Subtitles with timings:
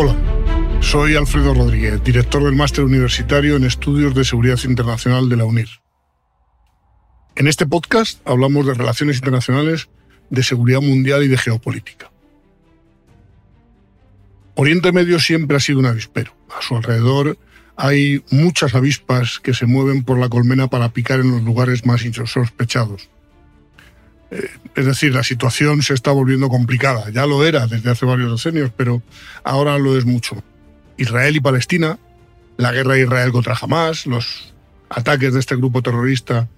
[0.00, 0.14] Hola,
[0.80, 5.68] soy Alfredo Rodríguez, director del Máster Universitario en Estudios de Seguridad Internacional de la UNIR.
[7.34, 9.88] En este podcast hablamos de relaciones internacionales,
[10.30, 12.12] de seguridad mundial y de geopolítica.
[14.54, 16.32] Oriente Medio siempre ha sido un avispero.
[16.56, 17.36] A su alrededor
[17.74, 22.04] hay muchas avispas que se mueven por la colmena para picar en los lugares más
[22.04, 23.10] insospechados.
[24.30, 27.10] Es decir, la situación se está volviendo complicada.
[27.10, 29.02] Ya lo era desde hace varios decenios, pero
[29.42, 30.42] ahora lo es mucho.
[30.96, 31.98] Israel y Palestina,
[32.56, 34.52] la guerra de Israel contra Hamas, los
[34.90, 36.48] ataques de este grupo terrorista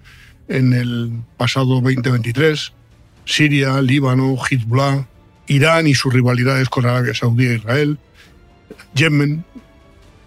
[0.47, 2.73] en el pasado 2023,
[3.25, 5.07] Siria, Líbano, Hezbollah,
[5.47, 7.97] Irán y sus rivalidades con Arabia Saudí e Israel,
[8.95, 9.45] Yemen.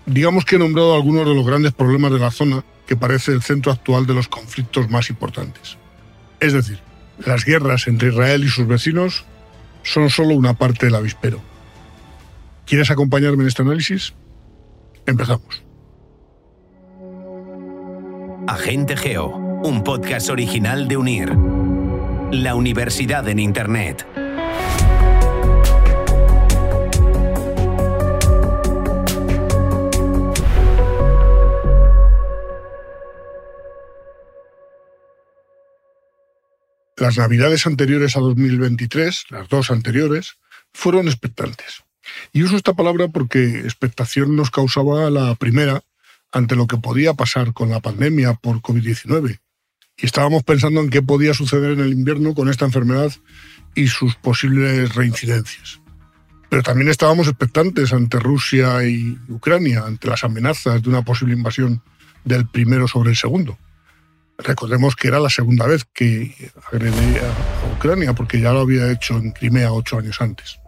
[0.07, 3.43] Digamos que he nombrado algunos de los grandes problemas de la zona que parece el
[3.43, 5.77] centro actual de los conflictos más importantes.
[6.41, 6.79] Es decir,
[7.19, 9.25] las guerras entre Israel y sus vecinos
[9.83, 11.41] son solo una parte del avispero.
[12.67, 14.15] ¿Quieres acompañarme en este análisis?
[15.07, 15.63] Empezamos.
[18.47, 21.35] Agente Geo, un podcast original de UNIR,
[22.31, 24.07] la universidad en Internet.
[36.97, 40.39] Las navidades anteriores a 2023, las dos anteriores,
[40.73, 41.83] fueron expectantes.
[42.33, 45.83] Y uso esta palabra porque expectación nos causaba la primera
[46.31, 49.41] ante lo que podía pasar con la pandemia por COVID-19.
[49.97, 53.13] Y estábamos pensando en qué podía suceder en el invierno con esta enfermedad
[53.75, 55.81] y sus posibles reincidencias.
[56.49, 61.83] Pero también estábamos expectantes ante Rusia y Ucrania, ante las amenazas de una posible invasión
[62.25, 63.59] del primero sobre el segundo.
[64.39, 66.35] Recordemos que era la segunda vez que
[66.73, 70.59] agredía a Ucrania, porque ya lo había hecho en Crimea ocho años antes.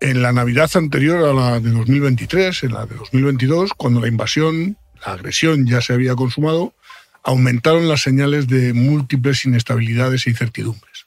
[0.00, 4.76] En la Navidad anterior a la de 2023, en la de 2022, cuando la invasión,
[5.04, 6.74] la agresión ya se había consumado,
[7.22, 11.06] aumentaron las señales de múltiples inestabilidades e incertidumbres.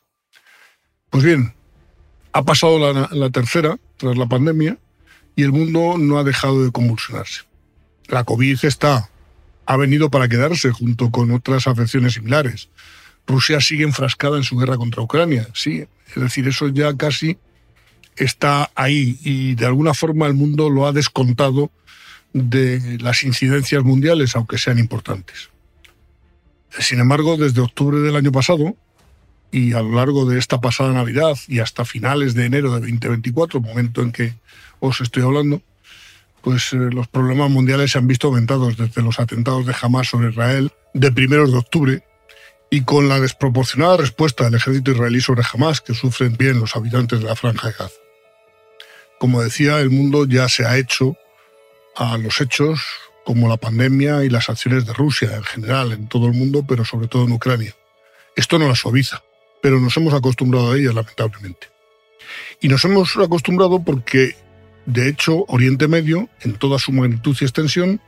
[1.10, 1.54] Pues bien,
[2.34, 4.78] ha pasado la, la tercera tras la pandemia
[5.36, 7.42] y el mundo no ha dejado de convulsionarse.
[8.08, 9.10] La COVID está
[9.66, 12.70] ha venido para quedarse junto con otras afecciones similares.
[13.26, 15.86] Rusia sigue enfrascada en su guerra contra Ucrania, sí,
[16.16, 17.38] es decir, eso ya casi
[18.16, 21.72] está ahí y de alguna forma el mundo lo ha descontado
[22.34, 25.50] de las incidencias mundiales, aunque sean importantes.
[26.80, 28.76] Sin embargo, desde octubre del año pasado
[29.52, 33.62] y a lo largo de esta pasada Navidad y hasta finales de enero de 2024,
[33.62, 34.34] momento en que
[34.80, 35.62] os estoy hablando,
[36.44, 40.30] pues eh, los problemas mundiales se han visto aumentados desde los atentados de Hamas sobre
[40.30, 42.04] Israel de primeros de octubre
[42.70, 47.22] y con la desproporcionada respuesta del ejército israelí sobre Hamas que sufren bien los habitantes
[47.22, 47.96] de la franja de Gaza.
[49.20, 51.16] Como decía, el mundo ya se ha hecho
[51.96, 52.82] a los hechos
[53.24, 56.84] como la pandemia y las acciones de Rusia en general, en todo el mundo, pero
[56.84, 57.74] sobre todo en Ucrania.
[58.36, 59.24] Esto no la suaviza,
[59.62, 61.68] pero nos hemos acostumbrado a ella, lamentablemente.
[62.60, 64.36] Y nos hemos acostumbrado porque
[64.86, 68.02] de hecho, Oriente Medio, en toda su magnitud y extensión,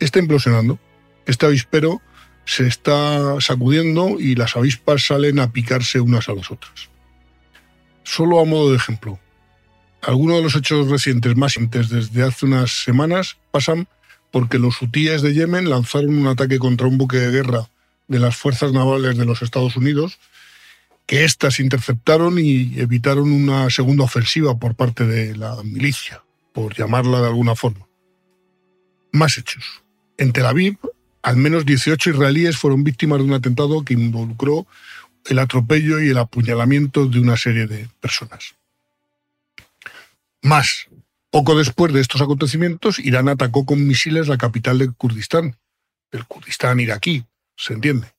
[0.00, 0.78] está implosionando.
[1.26, 2.02] Este avispero
[2.44, 6.88] se está sacudiendo y las avispas salen a picarse unas a las otras.
[8.04, 9.18] Solo a modo de ejemplo,
[10.02, 13.88] algunos de los hechos recientes más intensos desde hace unas semanas pasan
[14.30, 17.68] porque los hutíes de Yemen lanzaron un ataque contra un buque de guerra
[18.06, 20.18] de las fuerzas navales de los Estados Unidos,
[21.08, 27.22] que éstas interceptaron y evitaron una segunda ofensiva por parte de la milicia por llamarla
[27.22, 27.88] de alguna forma.
[29.10, 29.82] Más hechos.
[30.18, 30.76] En Tel Aviv,
[31.22, 34.66] al menos 18 israelíes fueron víctimas de un atentado que involucró
[35.24, 38.56] el atropello y el apuñalamiento de una serie de personas.
[40.42, 40.88] Más,
[41.30, 45.56] poco después de estos acontecimientos, Irán atacó con misiles la capital de Kurdistán,
[46.10, 47.24] el Kurdistán iraquí,
[47.56, 48.12] se entiende,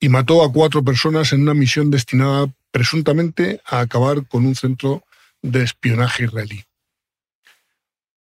[0.00, 5.04] y mató a cuatro personas en una misión destinada presuntamente a acabar con un centro
[5.42, 6.64] de espionaje israelí.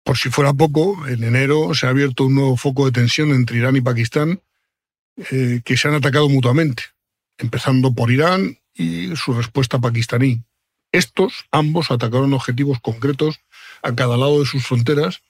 [0.03, 3.57] Por si fuera poco, en enero se ha abierto un nuevo foco de tensión entre
[3.57, 4.39] Irán y Pakistán
[5.31, 6.83] eh, que se han atacado mutuamente,
[7.37, 10.43] empezando por Irán y su respuesta pakistaní.
[10.91, 13.39] Estos ambos atacaron objetivos concretos
[13.81, 15.21] a cada lado de sus fronteras,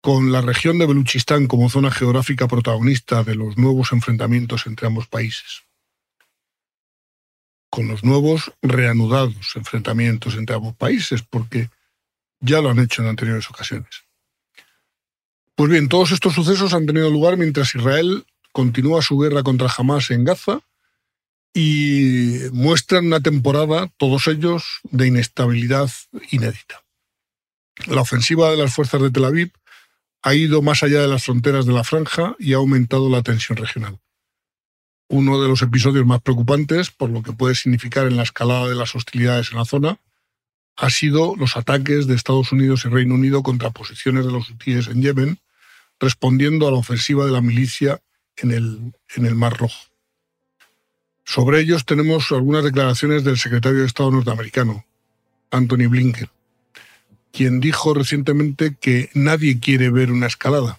[0.00, 5.08] con la región de Beluchistán como zona geográfica protagonista de los nuevos enfrentamientos entre ambos
[5.08, 5.65] países.
[7.76, 11.68] Con los nuevos reanudados enfrentamientos entre ambos países, porque
[12.40, 14.06] ya lo han hecho en anteriores ocasiones.
[15.54, 20.10] Pues bien, todos estos sucesos han tenido lugar mientras Israel continúa su guerra contra Hamas
[20.10, 20.60] en Gaza
[21.52, 25.90] y muestran una temporada, todos ellos, de inestabilidad
[26.30, 26.82] inédita.
[27.88, 29.52] La ofensiva de las fuerzas de Tel Aviv
[30.22, 33.58] ha ido más allá de las fronteras de la franja y ha aumentado la tensión
[33.58, 34.00] regional.
[35.08, 38.74] Uno de los episodios más preocupantes, por lo que puede significar en la escalada de
[38.74, 40.00] las hostilidades en la zona,
[40.76, 44.88] ha sido los ataques de Estados Unidos y Reino Unido contra posiciones de los hutíes
[44.88, 45.38] en Yemen,
[46.00, 48.00] respondiendo a la ofensiva de la milicia
[48.36, 49.84] en el, en el Mar Rojo.
[51.24, 54.84] Sobre ellos tenemos algunas declaraciones del secretario de Estado norteamericano,
[55.50, 56.28] Anthony Blinken,
[57.32, 60.78] quien dijo recientemente que nadie quiere ver una escalada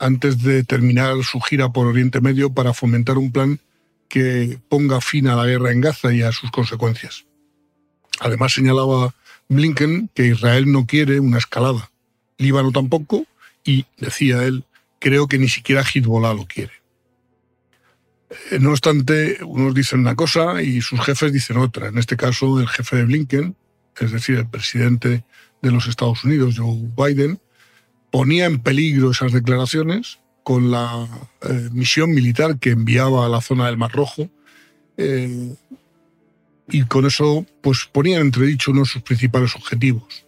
[0.00, 3.60] antes de terminar su gira por Oriente Medio para fomentar un plan
[4.08, 7.26] que ponga fin a la guerra en Gaza y a sus consecuencias.
[8.18, 9.14] Además señalaba
[9.48, 11.90] Blinken que Israel no quiere una escalada,
[12.38, 13.26] Líbano tampoco,
[13.64, 14.64] y decía él,
[14.98, 16.72] creo que ni siquiera Hezbollah lo quiere.
[18.50, 21.88] Eh, no obstante, unos dicen una cosa y sus jefes dicen otra.
[21.88, 23.56] En este caso, el jefe de Blinken,
[23.98, 25.24] es decir, el presidente
[25.60, 27.40] de los Estados Unidos, Joe Biden,
[28.10, 31.06] ponía en peligro esas declaraciones con la
[31.42, 34.28] eh, misión militar que enviaba a la zona del Mar Rojo
[34.96, 35.54] eh,
[36.68, 40.26] y con eso pues ponía en entredicho uno de sus principales objetivos,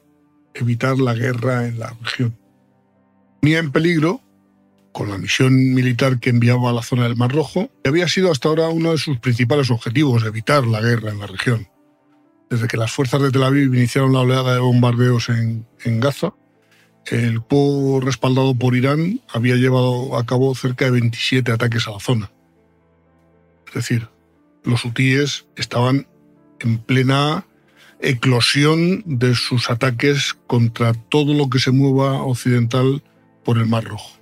[0.54, 2.36] evitar la guerra en la región.
[3.40, 4.20] Ponía en peligro
[4.92, 8.30] con la misión militar que enviaba a la zona del Mar Rojo, que había sido
[8.30, 11.68] hasta ahora uno de sus principales objetivos, evitar la guerra en la región
[12.52, 15.66] desde que las fuerzas de Tel Aviv iniciaron la oleada de bombardeos en,
[16.00, 16.34] Gaza,
[17.06, 22.00] el grupo respaldado por Irán había llevado a cabo cerca de 27 ataques a la
[22.00, 22.30] zona.
[23.68, 24.08] Es decir,
[24.64, 26.06] los hutíes estaban
[26.60, 27.46] en plena
[28.00, 33.02] eclosión de sus ataques contra todo lo que se mueva occidental
[33.44, 34.18] por el Mar Rojo.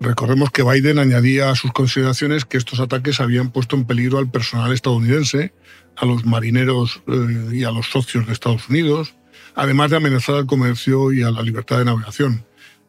[0.00, 4.30] Recordemos que Biden añadía a sus consideraciones que estos ataques habían puesto en peligro al
[4.30, 5.52] personal estadounidense,
[5.96, 9.14] a los marineros eh, y a los socios de Estados Unidos,
[9.54, 12.44] además de amenazar al comercio y a la libertad de navegación,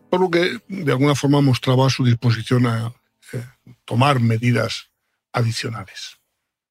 [0.10, 2.94] por lo que de alguna forma mostraba su disposición a
[3.34, 3.44] eh,
[3.86, 4.90] tomar medidas
[5.32, 6.18] adicionales.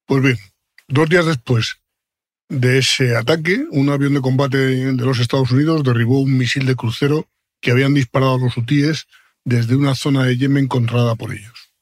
[0.05, 0.37] Pues bien,
[0.87, 1.77] dos días después
[2.49, 6.75] de ese ataque, un avión de combate de los Estados Unidos derribó un misil de
[6.75, 7.27] crucero
[7.61, 9.07] que habían disparado los hutíes
[9.45, 11.73] desde una zona de Yemen controlada por ellos.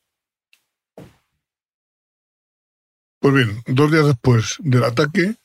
[3.19, 5.36] Pues bien, dos días después del ataque,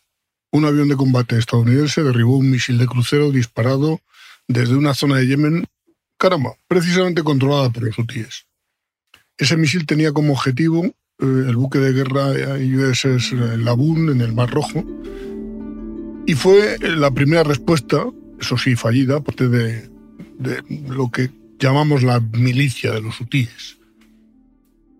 [0.53, 4.01] un avión de combate estadounidense derribó un misil de crucero disparado
[4.49, 5.67] desde una zona de Yemen,
[6.19, 8.47] caramba, precisamente controlada por los hutíes.
[9.37, 14.51] Ese misil tenía como objetivo eh, el buque de guerra USS Labun en el Mar
[14.51, 14.85] Rojo
[16.27, 18.05] y fue la primera respuesta,
[18.41, 19.89] eso sí, fallida, parte de,
[20.39, 23.79] de lo que llamamos la milicia de los hutíes.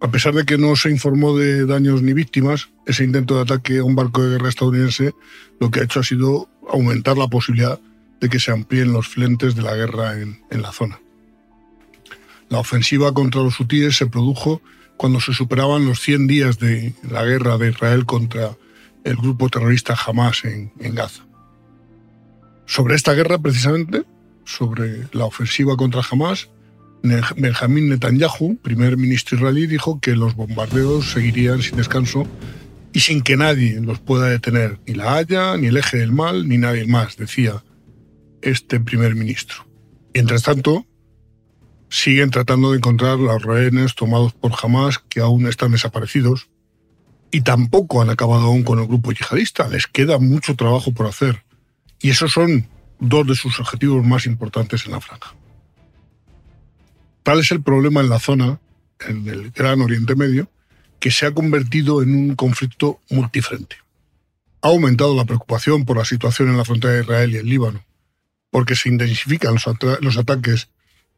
[0.01, 3.79] A pesar de que no se informó de daños ni víctimas, ese intento de ataque
[3.79, 5.15] a un barco de guerra estadounidense
[5.59, 7.81] lo que ha hecho ha sido aumentar la posibilidad
[8.21, 11.01] de que se amplíen los frentes de la guerra en, la zona.
[12.51, 14.61] La ofensiva contra los hutíes se produjo
[14.97, 18.57] cuando se superaban los 100 días de la guerra de Israel contra
[19.05, 21.25] el grupo terrorista Hamas en, en Gaza.
[22.67, 24.05] Sobre esta guerra, precisamente,
[24.45, 26.49] sobre la ofensiva contra Hamas,
[27.37, 32.27] Benjamín Netanyahu, primer ministro israelí, dijo que los bombardeos seguirían sin descanso
[32.93, 36.49] y sin que nadie los pueda detener, ni la Haya, ni el eje del mal,
[36.49, 37.63] ni nadie más, decía
[38.43, 39.67] este primer ministro.
[40.15, 40.87] Mientras tanto,
[41.89, 46.49] siguen tratando de encontrar los rehenes tomados por Hamas que aún están desaparecidos
[47.31, 49.69] y tampoco han acabado aún con el grupo yihadista.
[49.69, 51.45] Les queda mucho trabajo por hacer.
[52.01, 55.35] Y esos son dos de sus objetivos más importantes en la franja.
[57.27, 58.61] Tal es el problema en la zona,
[59.01, 60.49] en el Gran Oriente Medio,
[61.01, 63.75] que se ha convertido en un conflicto multifrente.
[64.63, 67.85] Ha aumentado la preocupación por la situación en la frontera de Israel y el Líbano,
[68.49, 69.57] porque se intensifican
[70.03, 70.69] los, ataques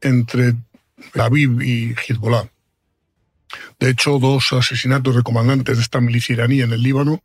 [0.00, 0.54] entre
[1.12, 2.48] Aviv y Hezbollah.
[3.78, 7.22] De hecho, dos asesinatos de comandantes de esta milicia iraní en el Líbano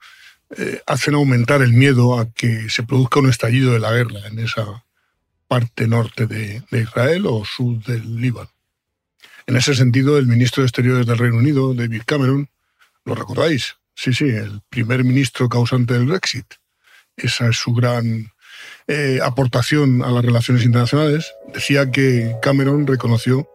[0.57, 4.39] eh, hacen aumentar el miedo a que se produzca un estallido de la guerra en
[4.39, 4.83] esa
[5.47, 8.49] parte norte de Israel o sur del Líbano.
[9.45, 12.49] En ese sentido, el ministro de Exteriores del Reino Unido, David Cameron,
[13.03, 13.75] ¿lo recordáis?
[13.93, 16.45] Sí, sí, el primer ministro causante del Brexit.
[17.17, 18.31] Esa es su gran
[18.87, 21.33] eh, aportación a las relaciones internacionales.
[21.53, 23.49] Decía que Cameron reconoció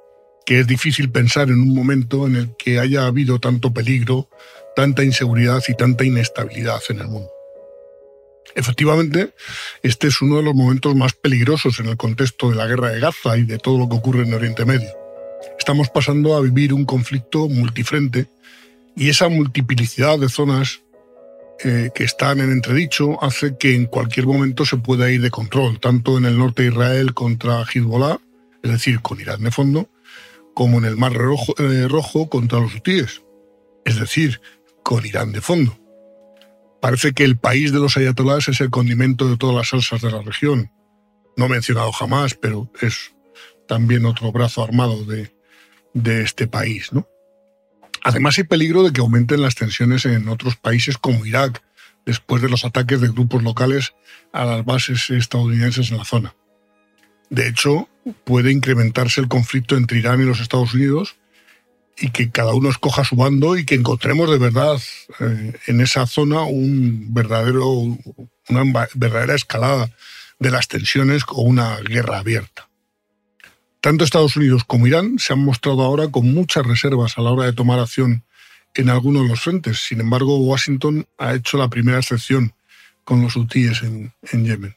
[0.44, 4.30] que es difícil pensar en un momento en el que haya habido tanto peligro,
[4.76, 7.30] tanta inseguridad y tanta inestabilidad en el mundo.
[8.54, 9.34] Efectivamente,
[9.82, 13.00] este es uno de los momentos más peligrosos en el contexto de la guerra de
[13.00, 14.97] Gaza y de todo lo que ocurre en Oriente Medio
[15.58, 18.28] estamos pasando a vivir un conflicto multifrente
[18.96, 20.82] y esa multiplicidad de zonas
[21.64, 25.80] eh, que están en entredicho hace que en cualquier momento se pueda ir de control,
[25.80, 28.18] tanto en el norte de Israel contra Hezbollah,
[28.62, 29.88] es decir, con Irán de fondo,
[30.54, 31.88] como en el Mar Rojo, eh,
[32.28, 33.22] contra los hutíes,
[33.84, 34.40] es decir,
[34.82, 35.78] con Irán de fondo.
[36.80, 40.12] Parece que el país de los ayatolás es el condimento de todas las salsas de
[40.12, 40.70] la región.
[41.36, 43.12] No mencionado jamás, pero es
[43.68, 45.32] también otro brazo armado de,
[45.94, 47.06] de este país, ¿no?
[48.02, 51.62] Además hay peligro de que aumenten las tensiones en otros países como Irak,
[52.06, 53.94] después de los ataques de grupos locales
[54.32, 56.34] a las bases estadounidenses en la zona.
[57.28, 57.88] De hecho,
[58.24, 61.16] puede incrementarse el conflicto entre Irán y los Estados Unidos
[61.98, 64.80] y que cada uno escoja su bando y que encontremos de verdad
[65.20, 69.90] eh, en esa zona un verdadero, una verdadera escalada
[70.38, 72.67] de las tensiones o una guerra abierta.
[73.80, 77.46] Tanto Estados Unidos como Irán se han mostrado ahora con muchas reservas a la hora
[77.46, 78.24] de tomar acción
[78.74, 79.78] en algunos de los frentes.
[79.78, 82.54] Sin embargo, Washington ha hecho la primera excepción
[83.04, 84.76] con los hutíes en, Yemen.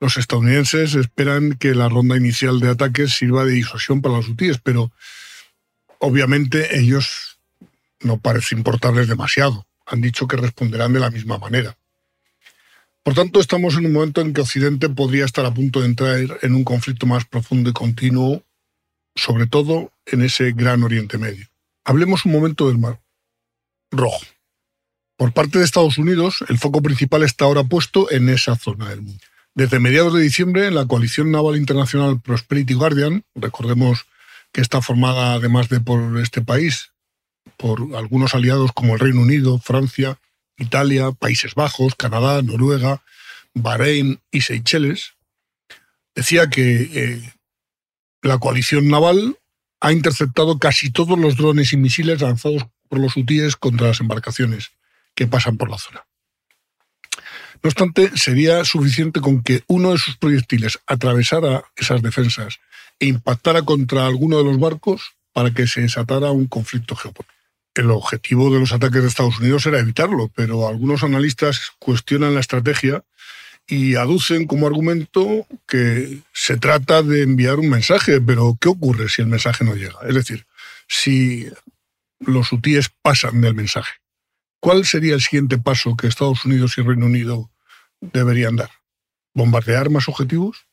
[0.00, 4.58] Los estadounidenses esperan que la ronda inicial de ataques sirva de disuasión para los hutíes,
[4.62, 4.90] pero
[5.98, 7.38] obviamente ellos
[8.00, 9.66] no parece importarles demasiado.
[9.86, 11.78] Han dicho que responderán de la misma manera.
[13.04, 16.38] Por tanto, estamos en un momento en que Occidente podría estar a punto de entrar
[16.40, 18.42] en un conflicto más profundo y continuo,
[19.14, 21.46] sobre todo en ese gran Oriente Medio.
[21.84, 23.02] Hablemos un momento del Mar
[23.90, 24.24] Rojo.
[25.18, 29.02] Por parte de Estados Unidos, el foco principal está ahora puesto en esa zona del
[29.02, 29.22] mundo.
[29.54, 34.06] Desde mediados de diciembre, la coalición naval internacional Prosperity Guardian, recordemos
[34.50, 36.92] que está formada además de por este país,
[37.58, 40.18] por algunos aliados como el Reino Unido, Francia,
[40.56, 43.02] Italia, Países Bajos, Canadá, Noruega,
[43.54, 45.14] Bahrein y Seychelles,
[46.14, 47.32] decía que eh,
[48.22, 49.38] la coalición naval
[49.80, 54.72] ha interceptado casi todos los drones y misiles lanzados por los hutíes contra las embarcaciones
[55.14, 56.06] que pasan por la zona.
[57.62, 62.58] No obstante, sería suficiente con que uno de sus proyectiles atravesara esas defensas
[63.00, 67.33] e impactara contra alguno de los barcos para que se desatara un conflicto geopolítico
[67.74, 72.40] el objetivo de los ataques de Estados Unidos era evitarlo, pero algunos analistas cuestionan la
[72.40, 73.04] estrategia
[73.66, 79.22] y aducen como argumento que se trata de enviar un mensaje, pero ¿qué ocurre si
[79.22, 79.98] el mensaje no llega?
[80.06, 80.46] Es decir,
[80.86, 81.48] si
[82.20, 83.92] los hutíes pasan del mensaje,
[84.60, 87.50] ¿cuál sería el siguiente paso que Estados Unidos y Reino Unido
[88.00, 88.70] deberían dar?
[89.32, 90.66] ¿Bombardear más objetivos?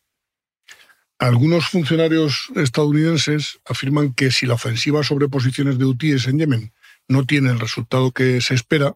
[1.17, 6.73] Algunos funcionarios estadounidenses afirman que si la ofensiva sobre posiciones de hutíes en Yemen
[7.07, 8.95] no tiene el resultado que se espera,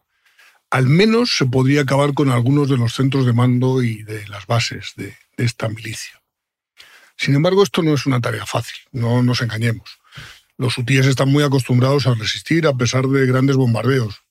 [0.69, 4.45] al menos se podría acabar con algunos de los centros de mando y de las
[4.47, 6.21] bases de, esta milicia.
[7.17, 9.99] Sin embargo, esto no es una tarea fácil, no nos engañemos.
[10.57, 14.21] Los hutíes están muy acostumbrados a resistir a pesar de grandes bombardeos,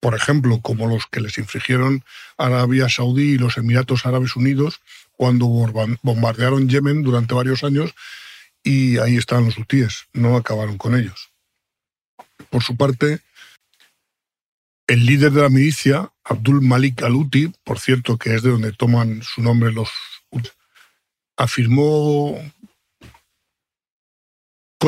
[0.00, 2.04] por ejemplo, como los que les infligieron
[2.38, 4.80] Arabia Saudí y los Emiratos Árabes Unidos
[5.12, 7.94] cuando bombardearon Yemen durante varios años
[8.62, 11.29] y ahí están los hutíes, no acabaron con ellos.
[12.50, 13.20] Por su parte,
[14.86, 19.22] el líder de la milicia, Abdul Malik al-Uti, por cierto, que es de donde toman
[19.22, 19.90] su nombre los
[21.36, 22.36] afirmó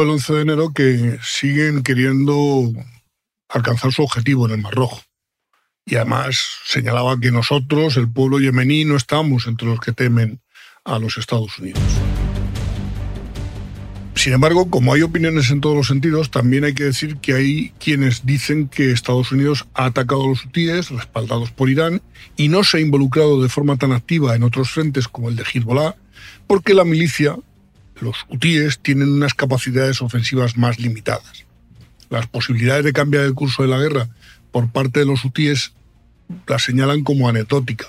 [0.01, 2.73] el 11 de enero que siguen queriendo
[3.49, 5.01] alcanzar su objetivo en el Mar Rojo.
[5.85, 10.41] Y además señalaba que nosotros, el pueblo yemení, no estamos entre los que temen
[10.85, 11.83] a los Estados Unidos.
[14.15, 17.73] Sin embargo, como hay opiniones en todos los sentidos, también hay que decir que hay
[17.81, 22.03] quienes dicen que Estados Unidos ha atacado a los hutíes, respaldados por Irán,
[22.37, 25.45] y no se ha involucrado de forma tan activa en otros frentes como el de
[25.45, 25.97] Hezbollah,
[26.47, 27.37] porque la milicia,
[28.01, 31.47] los hutíes, tienen unas capacidades ofensivas más limitadas.
[32.11, 34.11] Las posibilidades de cambiar el curso de la guerra
[34.51, 35.73] por parte de los hutíes
[36.47, 37.87] las señalan como anecdótica.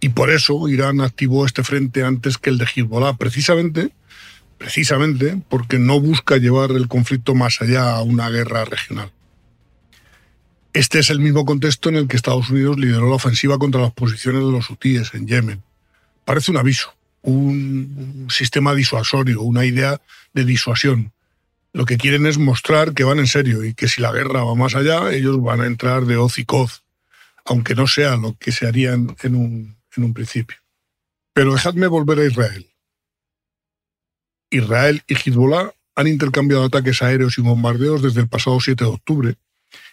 [0.00, 3.90] Y por eso Irán activó este frente antes que el de Hezbollah, precisamente
[4.58, 9.12] precisamente porque no busca llevar el conflicto más allá a una guerra regional.
[10.74, 13.92] Este es el mismo contexto en el que Estados Unidos lideró la ofensiva contra las
[13.92, 15.62] posiciones de los hutíes en Yemen.
[16.24, 20.00] Parece un aviso, un sistema disuasorio, una idea
[20.34, 21.12] de disuasión.
[21.72, 24.54] Lo que quieren es mostrar que van en serio y que si la guerra va
[24.54, 26.82] más allá, ellos van a entrar de hoz y coz,
[27.44, 30.58] aunque no sea lo que se harían en un, en un principio.
[31.32, 32.67] Pero dejadme volver a Israel.
[34.50, 39.34] Israel y Hezbollah han intercambiado ataques aéreos y bombardeos desde el pasado 7 de octubre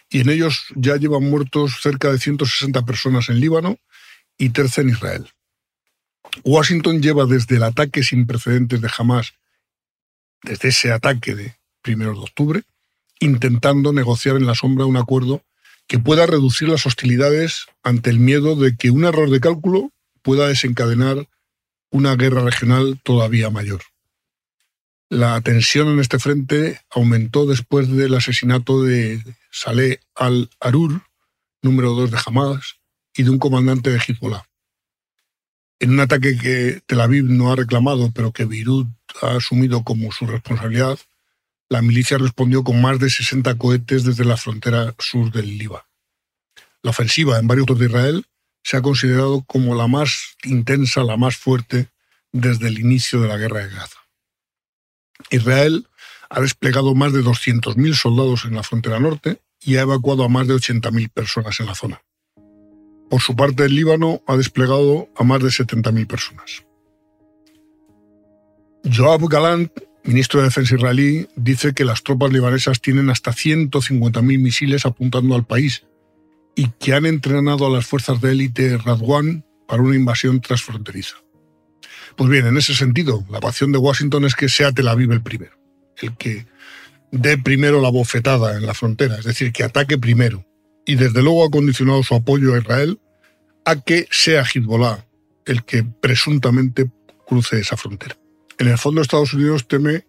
[0.08, 3.78] y en ellos ya llevan muertos cerca de 160 personas en Líbano
[4.38, 5.28] y 13 en Israel.
[6.44, 9.34] Washington lleva desde el ataque sin precedentes de Hamas,
[10.42, 12.62] desde ese ataque de 1 de octubre,
[13.20, 15.42] intentando negociar en la sombra un acuerdo
[15.86, 20.48] que pueda reducir las hostilidades ante el miedo de que un error de cálculo pueda
[20.48, 21.28] desencadenar
[21.90, 23.82] una guerra regional todavía mayor.
[25.08, 29.22] La tensión en este frente aumentó después del asesinato de
[29.52, 31.00] Saleh al-Arur,
[31.62, 32.80] número 2 de Hamas,
[33.14, 34.44] y de un comandante de Hezbollah.
[35.78, 38.88] En un ataque que Tel Aviv no ha reclamado, pero que Beirut
[39.22, 40.98] ha asumido como su responsabilidad,
[41.68, 45.86] la milicia respondió con más de 60 cohetes desde la frontera sur del Líbano.
[46.82, 48.26] La ofensiva en varios puntos de Israel
[48.64, 51.90] se ha considerado como la más intensa, la más fuerte
[52.32, 54.05] desde el inicio de la guerra de Gaza.
[55.30, 55.86] Israel
[56.30, 60.46] ha desplegado más de 200.000 soldados en la frontera norte y ha evacuado a más
[60.46, 62.02] de 80.000 personas en la zona.
[63.08, 66.64] Por su parte, el Líbano ha desplegado a más de 70.000 personas.
[68.84, 69.72] Joab Galant,
[70.04, 75.44] ministro de Defensa israelí, dice que las tropas libanesas tienen hasta 150.000 misiles apuntando al
[75.44, 75.84] país
[76.54, 81.16] y que han entrenado a las fuerzas de élite Radwan para una invasión transfronteriza.
[82.16, 85.22] Pues bien, en ese sentido, la pasión de Washington es que sea Tel Aviv el
[85.22, 85.52] primero,
[86.00, 86.46] el que
[87.12, 90.44] dé primero la bofetada en la frontera, es decir, que ataque primero.
[90.86, 93.00] Y desde luego ha condicionado su apoyo a Israel
[93.64, 95.04] a que sea Hezbollah
[95.44, 96.90] el que presuntamente
[97.26, 98.16] cruce esa frontera.
[98.58, 100.06] En el fondo, Estados Unidos teme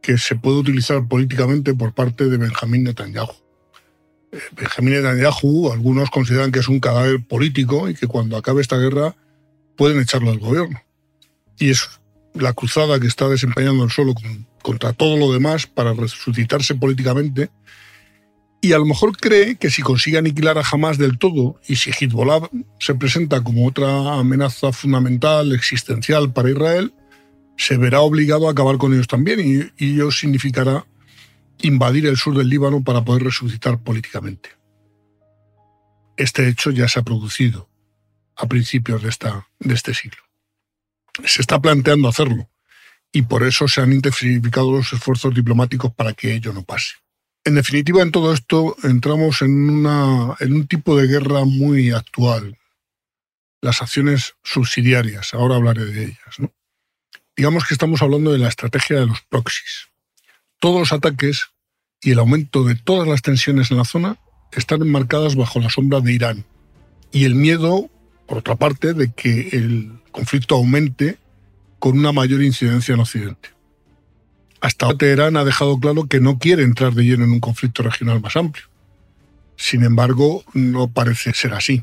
[0.00, 3.32] que se puede utilizar políticamente por parte de Benjamín Netanyahu.
[4.32, 8.78] Eh, Benjamín Netanyahu, algunos consideran que es un cadáver político y que cuando acabe esta
[8.78, 9.14] guerra
[9.76, 10.80] pueden echarlo del gobierno.
[11.60, 11.88] Y es
[12.34, 14.14] la cruzada que está desempeñando el solo
[14.62, 17.50] contra todo lo demás para resucitarse políticamente.
[18.62, 21.90] Y a lo mejor cree que si consigue aniquilar a Hamas del todo y si
[21.90, 26.92] Hezbollah se presenta como otra amenaza fundamental, existencial para Israel,
[27.56, 29.40] se verá obligado a acabar con ellos también
[29.78, 30.86] y, ello significará
[31.60, 34.48] invadir el sur del Líbano para poder resucitar políticamente.
[36.16, 37.68] Este hecho ya se ha producido
[38.36, 39.10] a principios de,
[39.74, 40.22] este siglo.
[41.24, 42.48] Se está planteando hacerlo
[43.12, 46.94] y por eso se han intensificado los esfuerzos diplomáticos para que ello no pase.
[47.44, 52.58] En definitiva, en todo esto entramos en, una, en un tipo de guerra muy actual,
[53.62, 56.38] las acciones subsidiarias, ahora hablaré de ellas.
[56.38, 56.52] ¿no?
[57.40, 59.88] digamos que estamos hablando de la estrategia de los proxies.
[60.58, 61.48] Todos los ataques
[62.02, 64.18] y el aumento de todas las tensiones en la zona
[64.52, 66.44] están enmarcadas bajo la sombra de Irán.
[67.12, 67.88] Y el miedo,
[68.30, 71.18] por otra parte, de que el conflicto aumente
[71.80, 73.48] con una mayor incidencia en Occidente.
[74.60, 77.82] Hasta ahora Teherán ha dejado claro que no quiere entrar de lleno en un conflicto
[77.82, 78.66] regional más amplio.
[79.56, 81.82] Sin embargo, no parece ser así.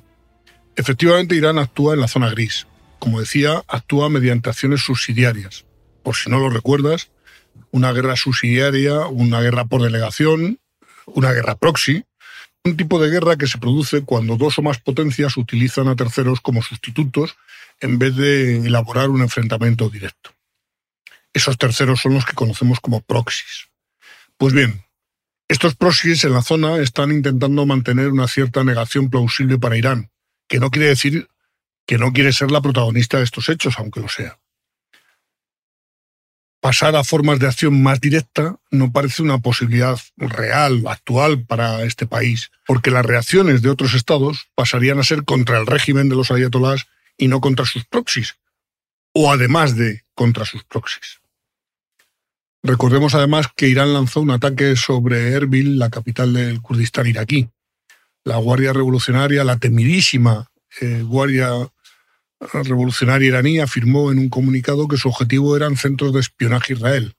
[0.77, 2.65] Efectivamente, Irán actúa en la zona gris,
[2.97, 5.65] como decía, actúa mediante acciones subsidiarias.
[6.01, 7.09] Por si no lo recuerdas,
[7.71, 10.59] una guerra subsidiaria, una guerra por delegación,
[11.07, 12.05] una guerra proxy,
[12.67, 16.41] un tipo de guerra que se produce cuando dos o más potencias utilizan a terceros
[16.41, 17.37] como sustitutos
[17.79, 20.31] en vez de elaborar un enfrentamiento directo.
[21.33, 23.67] Esos terceros son los que conocemos como proxies.
[24.37, 24.83] Pues bien,
[25.47, 30.11] estos proxies en la zona están intentando mantener una cierta negación plausible para Irán,
[30.47, 31.29] que no quiere decir
[31.85, 34.39] que no quiere ser la protagonista de estos hechos, aunque lo sea.
[36.67, 42.05] Pasar a formas de acción más directa no parece una posibilidad real, actual para este
[42.07, 46.29] país, porque las reacciones de otros estados pasarían a ser contra el régimen de los
[46.29, 48.35] ayatolás y no contra sus proxies,
[49.13, 51.21] o además de contra sus proxies.
[52.63, 57.47] Recordemos además que Irán lanzó un ataque sobre Erbil, la capital del Kurdistán iraquí.
[58.25, 60.51] La Guardia Revolucionaria, la temidísima
[60.81, 61.49] eh, Guardia
[62.39, 67.15] revolucionaria iraní afirmó en un comunicado que su objetivo eran centros de espionaje Israel,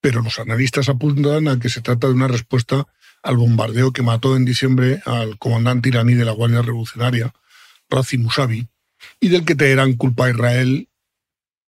[0.00, 2.86] pero los analistas apuntan a que se trata de una respuesta
[3.22, 7.32] al bombardeo que mató en diciembre al comandante iraní de la Guardia Revolucionaria,
[7.88, 8.68] Razi Musavi,
[9.20, 10.88] y del que Teherán culpa a Israel.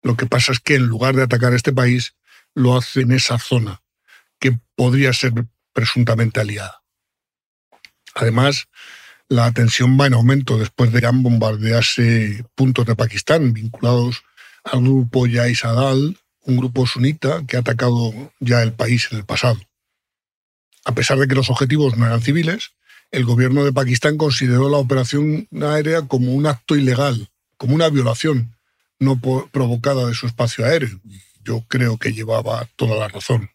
[0.03, 2.15] Lo que pasa es que en lugar de atacar este país,
[2.55, 3.83] lo hace en esa zona,
[4.39, 5.33] que podría ser
[5.73, 6.83] presuntamente aliada.
[8.15, 8.69] Además,
[9.29, 14.23] la tensión va en aumento después de Irán bombardearse puntos de Pakistán vinculados
[14.65, 19.25] al grupo Yais Adal, un grupo sunita que ha atacado ya el país en el
[19.25, 19.61] pasado.
[20.85, 22.71] A pesar de que los objetivos no eran civiles,
[23.11, 28.55] el gobierno de Pakistán consideró la operación aérea como un acto ilegal, como una violación
[28.99, 31.01] no provocada de su espacio aéreo.
[31.45, 33.51] Yo creo que llevaba toda la razón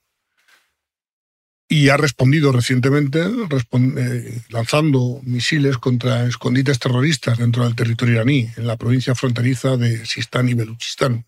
[1.74, 8.68] y ha respondido recientemente eh, lanzando misiles contra escondites terroristas dentro del territorio iraní, en
[8.68, 11.26] la provincia fronteriza de Sistán y Beluchistán,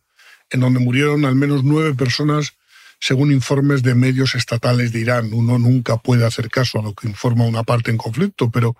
[0.51, 2.53] en donde murieron al menos nueve personas
[2.99, 5.33] según informes de medios estatales de Irán.
[5.33, 8.75] Uno nunca puede hacer caso a lo que informa una parte en conflicto, pero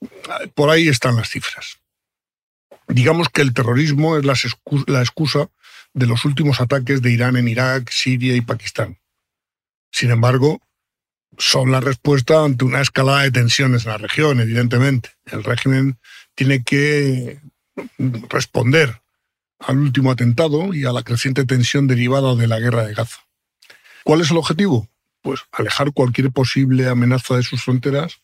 [0.00, 1.78] eh, por ahí están las cifras.
[2.88, 5.48] Digamos que el terrorismo es la excusa
[5.92, 8.98] de los últimos ataques de Irán en Irak, Siria y Pakistán.
[9.92, 10.60] Sin embargo,
[11.38, 15.10] son la respuesta ante una escalada de tensiones en la región, evidentemente.
[15.26, 15.98] El régimen
[16.34, 17.40] tiene que
[18.28, 19.00] responder
[19.58, 23.18] al último atentado y a la creciente tensión derivada de la guerra de Gaza.
[24.04, 24.88] ¿Cuál es el objetivo?
[25.22, 28.20] Pues alejar cualquier posible amenaza de sus fronteras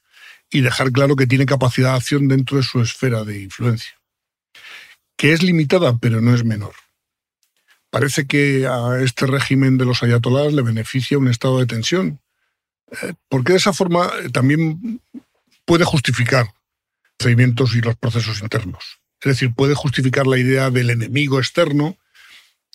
[0.51, 3.93] y dejar claro que tiene capacidad de acción dentro de su esfera de influencia,
[5.17, 6.75] que es limitada pero no es menor.
[7.91, 12.21] Parece que a este régimen de los ayatolás le beneficia un estado de tensión,
[13.29, 15.01] porque de esa forma eh, también
[15.65, 19.01] puede justificar los procedimientos y los procesos internos.
[19.21, 21.97] Es decir, puede justificar la idea del enemigo externo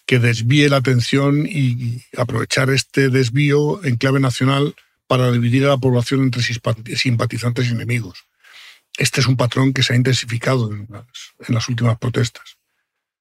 [0.05, 4.75] que desvíe la atención y aprovechar este desvío en clave nacional
[5.07, 8.25] para dividir a la población entre simpatizantes y enemigos.
[8.97, 10.87] Este es un patrón que se ha intensificado en
[11.49, 12.57] las, últimas protestas.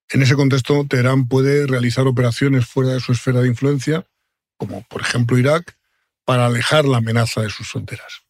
[0.09, 4.05] En ese contexto, Teherán puede realizar operaciones fuera de su esfera de influencia,
[4.57, 5.75] como por ejemplo Irak,
[6.25, 8.23] para alejar la amenaza de sus fronteras.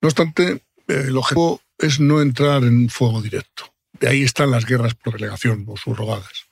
[0.00, 3.72] No obstante, el objetivo es no entrar en un fuego directo.
[3.98, 6.46] De ahí están las guerras por relegación o subrogadas.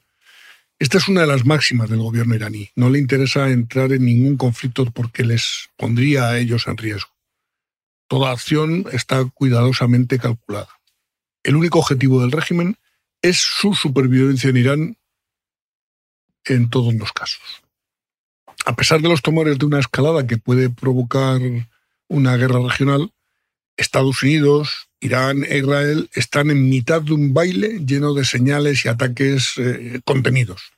[0.78, 2.70] Esta es una de las máximas del gobierno iraní.
[2.74, 7.10] No le interesa entrar en ningún conflicto porque les pondría a ellos en riesgo.
[8.08, 10.80] Toda acción está cuidadosamente calculada.
[11.42, 12.78] El único objetivo del régimen
[13.20, 14.98] es su supervivencia en Irán
[16.44, 17.62] en todos los casos.
[18.66, 21.40] A pesar de los temores de una escalada que puede provocar
[22.08, 23.12] una guerra regional,
[23.76, 28.88] Estados Unidos, Irán e Israel están en mitad de un baile lleno de señales y
[28.88, 30.72] ataques eh, contenidos.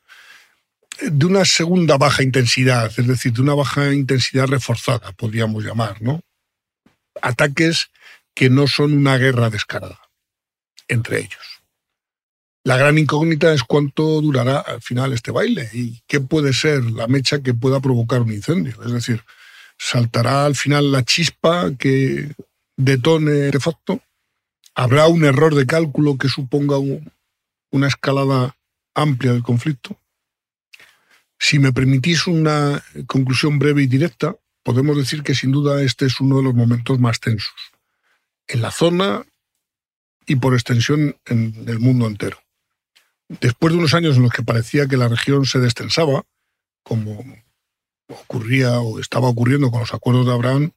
[1.00, 6.20] De una segunda baja intensidad, es decir, de una baja intensidad reforzada, podríamos llamar, ¿no?
[7.20, 7.90] Ataques
[8.34, 9.98] que no son una guerra descarada
[10.88, 11.61] entre ellos.
[12.64, 17.08] La gran incógnita es cuánto durará al final este baile y qué puede ser la
[17.08, 18.80] mecha que pueda provocar un incendio.
[18.84, 19.24] Es decir,
[19.76, 22.32] ¿saltará al final la chispa que
[22.76, 24.00] detone de facto?
[24.76, 26.76] ¿Habrá un error de cálculo que suponga
[27.72, 28.56] una escalada
[28.94, 29.98] amplia del conflicto?
[31.40, 36.20] Si me permitís una conclusión breve y directa, podemos decir que sin duda este es
[36.20, 37.72] uno de los momentos más tensos,
[38.46, 39.26] en la zona
[40.26, 42.38] y por extensión en el mundo entero.
[43.40, 46.24] Después de unos años en los que parecía que la región se destensaba,
[46.82, 47.24] como
[48.08, 50.72] ocurría o estaba ocurriendo con los acuerdos de Abraham,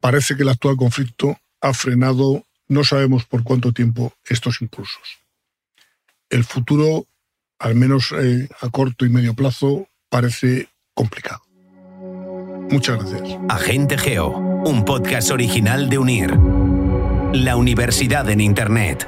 [0.00, 5.20] parece que el actual conflicto ha frenado no sabemos por cuánto tiempo estos impulsos.
[6.28, 7.06] El futuro,
[7.58, 11.42] al menos eh, a corto y medio plazo, parece complicado.
[12.70, 13.38] Muchas gracias.
[13.48, 16.36] Agente Geo, un podcast original de UNIR,
[17.32, 19.06] la universidad en Internet.